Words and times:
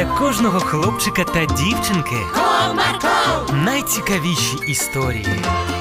для 0.00 0.06
кожного 0.06 0.60
хлопчика 0.60 1.24
та 1.24 1.44
дівчинки 1.44 2.16
Comarco, 2.34 3.64
найцікавіші 3.64 4.56
історії. 4.68 5.26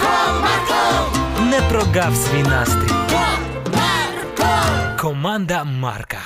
Comarco, 0.00 1.50
Не 1.50 1.60
прогав 1.70 2.16
свій 2.16 2.42
настрій. 2.42 2.94
Comarco. 3.10 5.00
Команда 5.00 5.64
Марка. 5.64 6.18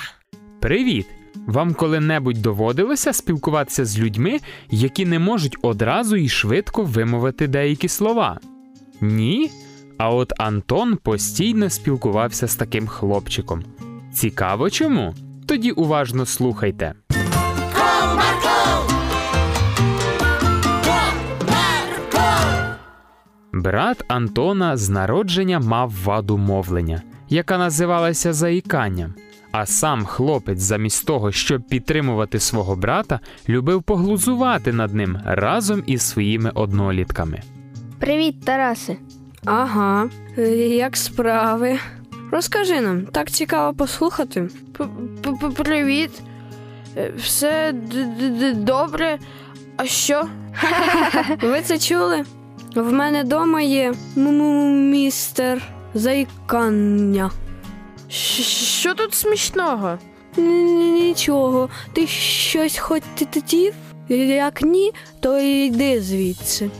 Привіт! 0.60 1.06
Вам 1.46 1.74
коли-небудь 1.74 2.42
доводилося 2.42 3.12
спілкуватися 3.12 3.84
з 3.84 3.98
людьми, 3.98 4.38
які 4.70 5.06
не 5.06 5.18
можуть 5.18 5.56
одразу 5.62 6.16
і 6.16 6.28
швидко 6.28 6.82
вимовити 6.82 7.46
деякі 7.46 7.88
слова? 7.88 8.40
Ні? 9.00 9.50
А 9.98 10.10
от 10.10 10.32
Антон 10.38 10.96
постійно 10.96 11.70
спілкувався 11.70 12.48
з 12.48 12.56
таким 12.56 12.86
хлопчиком. 12.86 13.64
Цікаво 14.12 14.70
чому? 14.70 15.14
Тоді 15.46 15.70
уважно 15.70 16.26
слухайте. 16.26 16.94
Брат 23.62 24.04
Антона 24.08 24.76
з 24.76 24.88
народження 24.88 25.58
мав 25.58 25.92
ваду 26.04 26.38
мовлення, 26.38 27.02
яка 27.28 27.58
називалася 27.58 28.32
заїканням. 28.32 29.14
А 29.52 29.66
сам 29.66 30.04
хлопець, 30.04 30.60
замість 30.60 31.06
того, 31.06 31.32
щоб 31.32 31.62
підтримувати 31.62 32.38
свого 32.40 32.76
брата, 32.76 33.20
любив 33.48 33.82
поглузувати 33.82 34.72
над 34.72 34.94
ним 34.94 35.18
разом 35.24 35.82
із 35.86 36.02
своїми 36.02 36.50
однолітками. 36.54 37.40
Привіт, 37.98 38.44
Тарасе. 38.44 38.96
Ага, 39.44 40.08
е, 40.38 40.48
як 40.68 40.96
справи? 40.96 41.78
Розкажи 42.30 42.80
нам, 42.80 43.02
так 43.06 43.30
цікаво 43.30 43.74
послухати. 43.74 44.48
Привіт. 45.56 46.10
Е, 46.96 47.12
Все 47.16 47.72
д- 47.72 48.04
д- 48.04 48.28
д- 48.30 48.52
добре. 48.54 49.18
А 49.76 49.84
що? 49.84 50.24
Ви 51.42 51.60
це 51.60 51.78
чули? 51.78 52.24
В 52.78 52.92
мене 52.92 53.22
вдома 53.22 53.60
є 53.60 53.94
містер 54.16 55.62
зайкання. 55.94 57.30
Що 58.08 58.94
тут 58.94 59.14
смішного? 59.14 59.98
Нічого, 60.36 61.68
ти 61.92 62.06
щось 62.06 62.78
хотів? 62.78 63.74
Як 64.08 64.62
ні, 64.62 64.92
то 65.20 65.38
йди 65.38 66.00
звідси. 66.00 66.70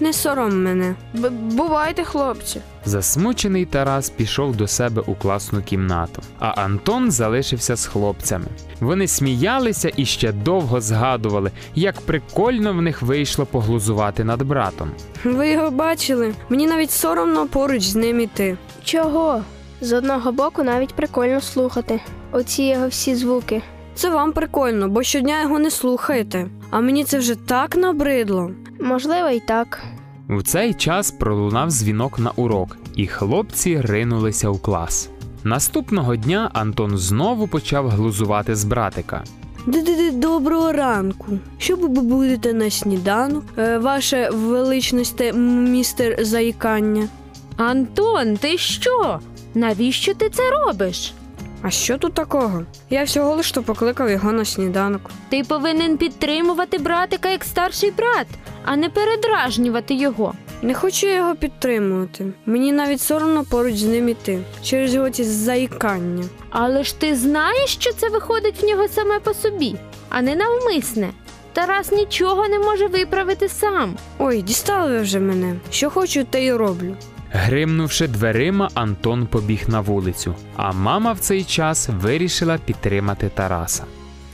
Не 0.00 0.12
сором 0.12 0.62
мене. 0.64 0.94
Б- 1.14 1.28
бувайте, 1.30 2.04
хлопці. 2.04 2.60
Засмучений 2.84 3.64
Тарас 3.64 4.10
пішов 4.10 4.56
до 4.56 4.66
себе 4.68 5.02
у 5.06 5.14
класну 5.14 5.62
кімнату, 5.62 6.22
а 6.38 6.46
Антон 6.48 7.10
залишився 7.10 7.76
з 7.76 7.86
хлопцями. 7.86 8.44
Вони 8.80 9.08
сміялися 9.08 9.90
і 9.96 10.04
ще 10.06 10.32
довго 10.32 10.80
згадували, 10.80 11.50
як 11.74 12.00
прикольно 12.00 12.72
в 12.72 12.82
них 12.82 13.02
вийшло 13.02 13.46
поглузувати 13.46 14.24
над 14.24 14.42
братом. 14.42 14.90
Ви 15.24 15.48
його 15.50 15.70
бачили? 15.70 16.34
Мені 16.48 16.66
навіть 16.66 16.90
соромно 16.90 17.46
поруч 17.46 17.82
з 17.82 17.96
ним 17.96 18.20
іти. 18.20 18.56
Чого? 18.84 19.42
З 19.80 19.92
одного 19.92 20.32
боку 20.32 20.62
навіть 20.62 20.94
прикольно 20.94 21.40
слухати. 21.40 22.00
Оці 22.32 22.62
його 22.62 22.88
всі 22.88 23.14
звуки. 23.14 23.62
Це 23.94 24.10
вам 24.10 24.32
прикольно, 24.32 24.88
бо 24.88 25.02
щодня 25.02 25.42
його 25.42 25.58
не 25.58 25.70
слухаєте. 25.70 26.46
А 26.70 26.80
мені 26.80 27.04
це 27.04 27.18
вже 27.18 27.34
так 27.34 27.76
набридло. 27.76 28.50
Можливо, 28.80 29.28
і 29.28 29.40
так. 29.40 29.82
У 30.28 30.42
цей 30.42 30.74
час 30.74 31.10
пролунав 31.10 31.68
дзвінок 31.70 32.18
на 32.18 32.30
урок, 32.36 32.76
і 32.96 33.06
хлопці 33.06 33.80
ринулися 33.80 34.48
у 34.48 34.58
клас. 34.58 35.08
Наступного 35.44 36.16
дня 36.16 36.50
Антон 36.52 36.98
знову 36.98 37.48
почав 37.48 37.88
глузувати 37.88 38.54
з 38.56 38.64
братика. 38.64 39.24
Д-д-д, 39.66 40.10
Доброго 40.10 40.72
ранку. 40.72 41.26
Що 41.58 41.76
ви 41.76 41.88
будете 41.88 42.52
на 42.52 42.70
сніданок? 42.70 43.44
Е, 43.58 43.78
Ваше 43.78 44.30
величносте, 44.30 45.28
м- 45.28 45.64
містер 45.72 46.24
Заїкання. 46.24 47.08
Антон, 47.56 48.36
ти 48.36 48.58
що? 48.58 49.20
Навіщо 49.54 50.14
ти 50.14 50.28
це 50.30 50.42
робиш? 50.50 51.14
А 51.62 51.70
що 51.70 51.98
тут 51.98 52.14
такого? 52.14 52.62
Я 52.90 53.04
всього 53.04 53.34
лиш 53.34 53.52
то 53.52 53.62
покликав 53.62 54.10
його 54.10 54.32
на 54.32 54.44
сніданок. 54.44 55.10
Ти 55.28 55.42
повинен 55.48 55.96
підтримувати 55.96 56.78
братика 56.78 57.28
як 57.28 57.44
старший 57.44 57.90
брат, 57.90 58.26
а 58.64 58.76
не 58.76 58.88
передражнювати 58.88 59.94
його. 59.94 60.34
Не 60.62 60.74
хочу 60.74 61.06
я 61.06 61.14
його 61.16 61.34
підтримувати. 61.34 62.32
Мені 62.46 62.72
навіть 62.72 63.00
соромно 63.00 63.44
поруч 63.44 63.74
з 63.74 63.84
ним 63.84 64.08
іти 64.08 64.38
через 64.62 64.94
його 64.94 65.10
ці 65.10 65.24
заїкання. 65.24 66.24
Але 66.50 66.84
ж 66.84 67.00
ти 67.00 67.16
знаєш, 67.16 67.70
що 67.70 67.92
це 67.92 68.08
виходить 68.08 68.62
в 68.62 68.66
нього 68.66 68.88
саме 68.88 69.20
по 69.20 69.34
собі, 69.34 69.74
а 70.08 70.22
не 70.22 70.36
навмисне. 70.36 71.10
Тарас 71.52 71.92
нічого 71.92 72.48
не 72.48 72.58
може 72.58 72.86
виправити 72.86 73.48
сам. 73.48 73.96
Ой, 74.18 74.42
дістали 74.42 74.90
ви 74.90 75.00
вже 75.00 75.20
мене. 75.20 75.54
Що 75.70 75.90
хочу, 75.90 76.24
те 76.24 76.44
й 76.44 76.52
роблю. 76.52 76.96
Гримнувши 77.32 78.06
дверима, 78.08 78.70
Антон 78.74 79.26
побіг 79.26 79.64
на 79.68 79.80
вулицю, 79.80 80.34
а 80.56 80.72
мама 80.72 81.12
в 81.12 81.18
цей 81.18 81.44
час 81.44 81.88
вирішила 81.88 82.58
підтримати 82.58 83.28
Тараса. 83.28 83.84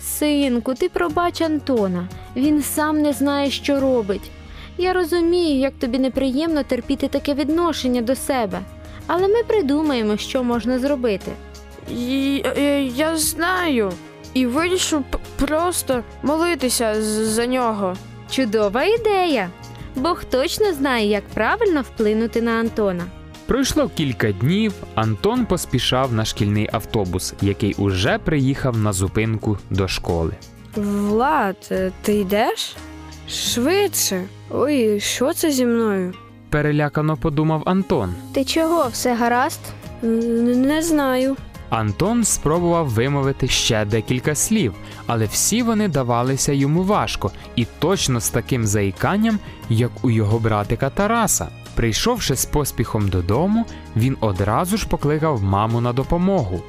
Синку, 0.02 0.74
ти 0.74 0.88
пробач 0.88 1.40
Антона. 1.40 2.08
Він 2.36 2.62
сам 2.62 2.98
не 3.02 3.12
знає, 3.12 3.50
що 3.50 3.80
робить. 3.80 4.30
Я 4.78 4.92
розумію, 4.92 5.58
як 5.60 5.72
тобі 5.74 5.98
неприємно 5.98 6.62
терпіти 6.62 7.08
таке 7.08 7.34
відношення 7.34 8.00
до 8.02 8.14
себе, 8.14 8.60
але 9.06 9.28
ми 9.28 9.42
придумаємо, 9.46 10.16
що 10.16 10.42
можна 10.44 10.78
зробити. 10.78 11.30
І- 11.90 12.42
е, 12.56 12.82
Я 12.82 13.16
знаю. 13.16 13.92
І 14.34 14.46
вирішив 14.46 15.04
п- 15.10 15.18
просто 15.36 16.02
молитися 16.22 17.02
за 17.24 17.46
нього. 17.46 17.96
Чудова 18.30 18.84
ідея! 18.84 19.50
Бог 19.98 20.24
точно 20.24 20.72
знає, 20.72 21.06
як 21.08 21.24
правильно 21.28 21.82
вплинути 21.82 22.42
на 22.42 22.50
Антона. 22.50 23.04
Пройшло 23.46 23.90
кілька 23.96 24.32
днів, 24.32 24.72
Антон 24.94 25.46
поспішав 25.46 26.12
на 26.12 26.24
шкільний 26.24 26.68
автобус, 26.72 27.34
який 27.42 27.74
уже 27.74 28.18
приїхав 28.18 28.76
на 28.78 28.92
зупинку 28.92 29.58
до 29.70 29.88
школи. 29.88 30.32
Влад, 30.76 31.56
е, 31.70 31.90
ти 32.02 32.14
йдеш? 32.14 32.76
Швидше. 33.28 34.24
Ой, 34.50 35.00
що 35.00 35.32
це 35.32 35.50
зі 35.50 35.66
мною? 35.66 36.14
Перелякано 36.50 37.16
подумав 37.16 37.62
Антон. 37.66 38.14
Ти 38.34 38.44
чого, 38.44 38.88
все 38.92 39.14
гаразд? 39.14 39.60
Н- 40.04 40.62
Не 40.62 40.82
знаю. 40.82 41.36
Антон 41.70 42.24
спробував 42.24 42.88
вимовити 42.88 43.48
ще 43.48 43.84
декілька 43.84 44.34
слів, 44.34 44.74
але 45.06 45.24
всі 45.26 45.62
вони 45.62 45.88
давалися 45.88 46.52
йому 46.52 46.82
важко 46.82 47.30
і 47.56 47.66
точно 47.78 48.20
з 48.20 48.30
таким 48.30 48.66
заїканням, 48.66 49.38
як 49.68 49.90
у 50.02 50.10
його 50.10 50.38
братика 50.38 50.90
Тараса. 50.90 51.48
Прийшовши 51.74 52.36
з 52.36 52.44
поспіхом 52.44 53.08
додому, 53.08 53.66
він 53.96 54.16
одразу 54.20 54.76
ж 54.76 54.88
покликав 54.88 55.42
маму 55.42 55.80
на 55.80 55.92
допомогу. 55.92 56.62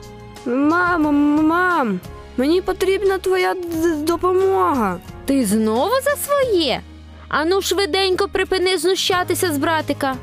Мамо, 0.45 1.11
мам, 1.41 1.99
мені 2.37 2.61
потрібна 2.61 3.17
твоя 3.17 3.55
допомога. 3.97 4.97
Ти 5.25 5.45
знову 5.45 5.93
за 6.03 6.15
своє? 6.15 6.81
Ану 7.27 7.61
швиденько 7.61 8.27
припини 8.27 8.77
знущатися 8.77 9.53
з 9.53 9.57
братика. 9.57 10.15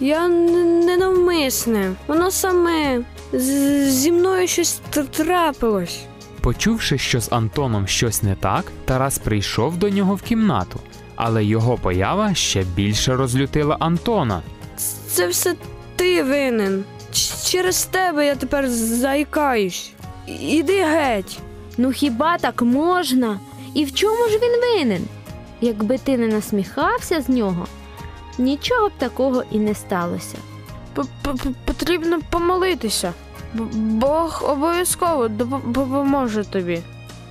Я 0.00 0.28
ненавмисне. 0.28 1.92
Воно 2.06 2.30
саме 2.30 3.00
зі 3.32 4.12
мною 4.12 4.48
щось 4.48 4.80
трапилось. 5.10 6.00
Почувши, 6.40 6.98
що 6.98 7.20
з 7.20 7.32
Антоном 7.32 7.86
щось 7.86 8.22
не 8.22 8.34
так, 8.34 8.64
Тарас 8.84 9.18
прийшов 9.18 9.76
до 9.76 9.90
нього 9.90 10.14
в 10.14 10.22
кімнату, 10.22 10.80
але 11.16 11.44
його 11.44 11.78
поява 11.78 12.34
ще 12.34 12.62
більше 12.62 13.16
розлютила 13.16 13.76
Антона. 13.80 14.42
Це 15.08 15.28
все 15.28 15.54
ти 15.96 16.22
винен. 16.22 16.84
Через 17.44 17.84
тебе 17.84 18.26
я 18.26 18.34
тепер 18.34 18.70
заїкаюсь. 18.70 19.92
Іди 20.26 20.84
геть. 20.84 21.38
Ну 21.78 21.92
хіба 21.92 22.38
так 22.38 22.62
можна? 22.62 23.40
І 23.74 23.84
в 23.84 23.94
чому 23.94 24.28
ж 24.28 24.38
він 24.38 24.60
винен? 24.60 25.02
Якби 25.60 25.98
ти 25.98 26.18
не 26.18 26.26
насміхався 26.26 27.20
з 27.20 27.28
нього, 27.28 27.66
нічого 28.38 28.88
б 28.88 28.92
такого 28.98 29.44
і 29.50 29.58
не 29.58 29.74
сталося. 29.74 30.36
Потрібно 31.64 32.18
помолитися. 32.30 33.12
Бог 33.74 34.42
обов'язково 34.48 35.26
допо- 35.26 35.72
допоможе 35.72 36.44
тобі. 36.44 36.80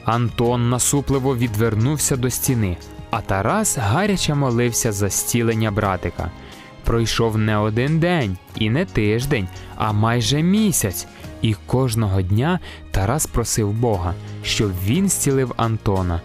Антон 0.06 0.70
насупливо 0.70 1.36
відвернувся 1.38 2.16
до 2.18 2.30
стіни, 2.30 2.78
а 3.10 3.22
Тарас 3.22 3.78
гаряче 3.78 4.36
молився 4.36 4.92
за 4.92 5.10
зцілення 5.10 5.72
братика. 5.72 6.32
Пройшов 6.84 7.38
не 7.38 7.58
один 7.58 8.00
день 8.00 8.38
і 8.56 8.70
не 8.70 8.86
тиждень, 8.86 9.48
а 9.76 9.92
майже 9.92 10.42
місяць. 10.44 11.08
І 11.42 11.54
кожного 11.66 12.22
дня 12.22 12.60
Тарас 12.92 13.26
просив 13.26 13.72
Бога, 13.72 14.14
щоб 14.44 14.72
він 14.86 15.10
зцілив 15.10 15.54
Антона. 15.58 16.22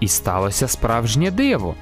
І 0.00 0.08
сталося 0.08 0.68
справжнє 0.68 1.30
диво. 1.30 1.74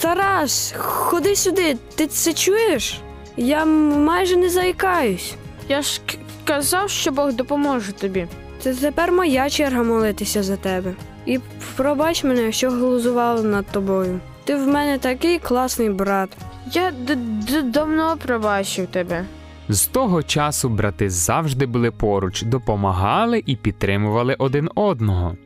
Тарас, 0.00 0.74
ходи 0.78 1.36
сюди, 1.36 1.76
ти 1.94 2.06
це 2.06 2.32
чуєш? 2.32 3.00
Я 3.36 3.64
майже 3.64 4.36
не 4.36 4.50
заїкаюсь. 4.50 5.34
Я 5.68 5.82
ж 5.82 6.00
к- 6.06 6.14
казав, 6.44 6.90
що 6.90 7.10
Бог 7.12 7.32
допоможе 7.32 7.92
тобі. 7.92 8.26
Це 8.60 8.74
тепер 8.74 9.12
моя 9.12 9.50
черга 9.50 9.82
молитися 9.82 10.42
за 10.42 10.56
тебе. 10.56 10.92
І 11.26 11.38
пробач 11.76 12.24
мене, 12.24 12.52
що 12.52 12.70
глузувала 12.70 13.42
над 13.42 13.66
тобою. 13.66 14.20
Ти 14.44 14.56
в 14.56 14.66
мене 14.68 14.98
такий 14.98 15.38
класний 15.38 15.90
брат. 15.90 16.30
Я 16.72 16.90
д- 16.90 17.14
д- 17.50 17.62
давно 17.62 18.16
пробачив 18.26 18.86
тебе. 18.86 19.24
З 19.68 19.86
того 19.86 20.22
часу 20.22 20.68
брати 20.68 21.10
завжди 21.10 21.66
були 21.66 21.90
поруч, 21.90 22.42
допомагали 22.42 23.42
і 23.46 23.56
підтримували 23.56 24.34
один 24.38 24.68
одного. 24.74 25.36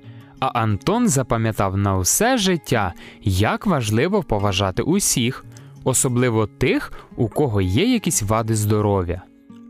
А 0.41 0.47
Антон 0.47 1.09
запам'ятав 1.09 1.77
на 1.77 1.97
усе 1.97 2.39
життя, 2.39 2.93
як 3.23 3.67
важливо 3.67 4.23
поважати 4.23 4.83
усіх, 4.83 5.45
особливо 5.85 6.47
тих, 6.47 6.93
у 7.17 7.29
кого 7.29 7.61
є 7.61 7.93
якісь 7.93 8.23
вади 8.23 8.55
здоров'я. 8.55 9.23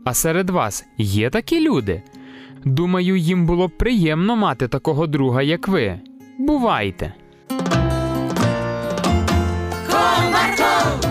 А 0.05 0.13
серед 0.13 0.49
вас 0.49 0.85
є 0.97 1.29
такі 1.29 1.69
люди. 1.69 2.01
Думаю, 2.65 3.15
їм 3.15 3.45
було 3.45 3.67
б 3.67 3.77
приємно 3.77 4.35
мати 4.35 4.67
такого 4.67 5.07
друга, 5.07 5.41
як 5.41 5.67
ви. 5.67 5.99
Бувайте! 6.39 7.13
Комарко! 9.87 11.04